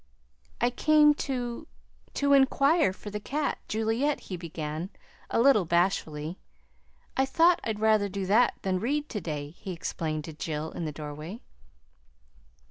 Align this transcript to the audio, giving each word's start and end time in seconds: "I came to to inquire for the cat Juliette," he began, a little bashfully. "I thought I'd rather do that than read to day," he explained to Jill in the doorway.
"I 0.59 0.71
came 0.71 1.13
to 1.29 1.67
to 2.15 2.33
inquire 2.33 2.91
for 2.91 3.11
the 3.11 3.19
cat 3.19 3.59
Juliette," 3.67 4.19
he 4.21 4.35
began, 4.35 4.89
a 5.29 5.39
little 5.39 5.63
bashfully. 5.63 6.39
"I 7.15 7.27
thought 7.27 7.61
I'd 7.63 7.79
rather 7.79 8.09
do 8.09 8.25
that 8.25 8.55
than 8.63 8.79
read 8.79 9.09
to 9.09 9.21
day," 9.21 9.51
he 9.51 9.71
explained 9.71 10.23
to 10.25 10.33
Jill 10.33 10.71
in 10.71 10.85
the 10.85 10.91
doorway. 10.91 11.41